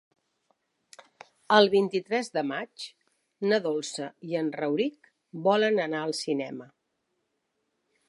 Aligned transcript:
El 1.57 1.69
vint-i-tres 1.73 2.31
de 2.39 2.43
maig 2.53 2.87
na 3.51 3.61
Dolça 3.69 4.09
i 4.31 4.41
en 4.43 4.53
Rauric 4.59 5.13
volen 5.51 5.83
anar 5.89 6.05
al 6.09 6.19
cinema. 6.25 6.73